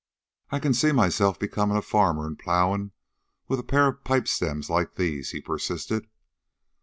[0.49, 2.91] "I can see myself becomin' a farmer an' plowin'
[3.47, 6.07] with a pair of pipe stems like these," he persisted.